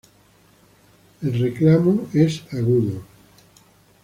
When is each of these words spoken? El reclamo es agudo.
El 1.21 1.37
reclamo 1.39 2.07
es 2.11 2.41
agudo. 2.51 3.03